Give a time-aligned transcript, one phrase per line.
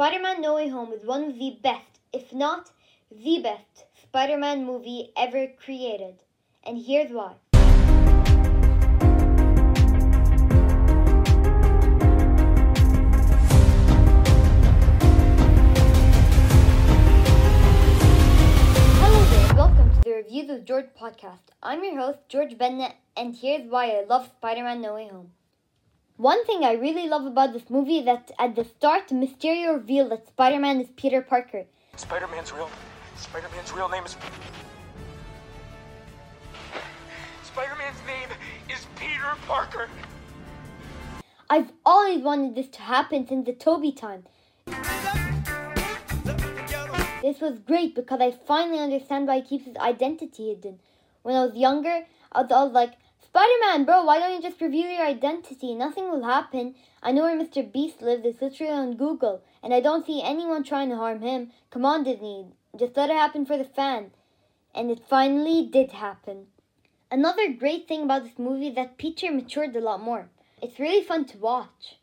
[0.00, 2.70] Spider Man No Way Home is one of the best, if not
[3.10, 6.20] the best, Spider Man movie ever created.
[6.62, 7.34] And here's why.
[19.00, 21.50] Hello there, welcome to the Reviews with George podcast.
[21.60, 25.32] I'm your host, George Bennett, and here's why I love Spider Man No Way Home.
[26.18, 30.10] One thing I really love about this movie is that at the start, Mysterio revealed
[30.10, 31.64] that Spider Man is Peter Parker.
[31.94, 32.68] Spider Man's real.
[33.14, 34.16] Spider Man's real name is.
[37.44, 38.28] Spider Man's name
[38.68, 39.88] is Peter Parker.
[41.48, 44.24] I've always wanted this to happen since the Tobey time.
[47.22, 50.80] This was great because I finally understand why he keeps his identity hidden.
[51.22, 52.94] When I was younger, I was always like,
[53.28, 55.74] Spider Man, bro, why don't you just reveal your identity?
[55.74, 56.74] Nothing will happen.
[57.02, 57.70] I know where Mr.
[57.70, 61.50] Beast lives, it's literally on Google, and I don't see anyone trying to harm him.
[61.70, 64.12] Come on, Disney, just let it happen for the fan.
[64.74, 66.46] And it finally did happen.
[67.10, 70.30] Another great thing about this movie is that Peter matured a lot more.
[70.62, 71.98] It's really fun to watch.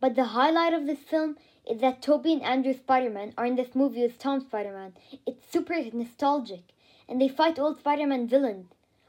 [0.00, 3.54] But the highlight of this film is that Tobey and Andrew Spider Man are in
[3.54, 4.94] this movie as Tom Spider Man.
[5.26, 6.64] It's super nostalgic,
[7.08, 8.66] and they fight old Spider Man villains.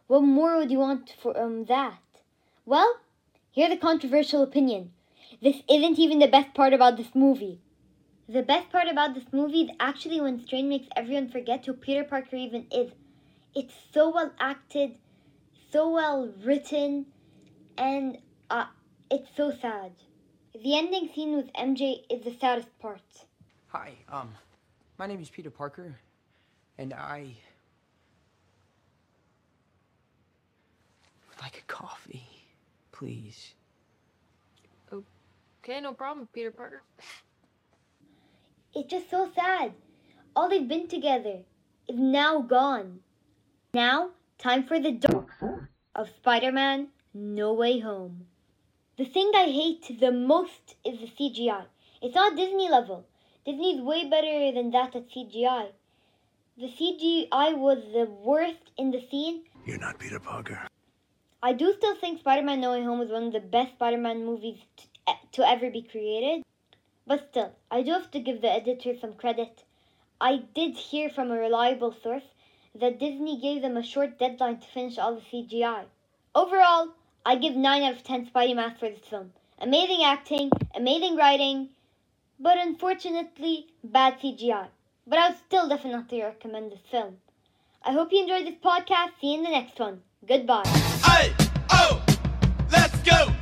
[0.08, 2.00] What more would you want for um, that?
[2.66, 3.02] Well,
[3.52, 4.92] here's a controversial opinion.
[5.42, 7.60] This isn't even the best part about this movie.
[8.30, 12.06] The best part about this movie is actually when Strange makes everyone forget who Peter
[12.06, 12.92] Parker even is.
[13.54, 14.96] It's so well acted,
[15.72, 17.08] so well written,
[17.78, 18.18] and
[18.50, 18.66] uh,
[19.12, 19.92] it's so sad.
[20.54, 23.02] The ending scene with MJ is the saddest part.
[23.68, 24.34] Hi, um,
[24.98, 25.98] my name is Peter Parker,
[26.78, 27.36] and I
[31.48, 32.28] like a coffee,
[32.92, 33.54] please.
[34.92, 36.82] Okay, no problem, Peter Parker.
[38.76, 39.72] It's just so sad.
[40.36, 41.38] All they've been together
[41.88, 43.00] is now gone.
[43.74, 48.26] Now, time for the dark side of Spider Man No Way Home.
[48.98, 51.64] The thing I hate the most is the CGI.
[52.02, 53.06] It's not Disney level.
[53.46, 55.68] Disney's way better than that at CGI.
[56.58, 59.44] The CGI was the worst in the scene.
[59.66, 60.68] You're not Peter Parker.
[61.44, 64.00] I do still think Spider Man No Way Home is one of the best Spider
[64.00, 66.44] Man movies t- to ever be created.
[67.06, 69.64] But still, I do have to give the editor some credit.
[70.20, 72.24] I did hear from a reliable source
[72.74, 75.86] that Disney gave them a short deadline to finish all the CGI.
[76.34, 76.94] Overall,
[77.24, 79.32] I give 9 out of 10 Spidey masks for this film.
[79.60, 81.70] Amazing acting, amazing writing,
[82.40, 84.70] but unfortunately, bad CGI.
[85.06, 87.18] But I would still definitely recommend this film.
[87.84, 89.20] I hope you enjoyed this podcast.
[89.22, 90.02] See you in the next one.
[90.26, 90.64] Goodbye.
[91.06, 91.34] Hey,
[91.70, 92.04] oh,
[92.72, 93.37] let's go.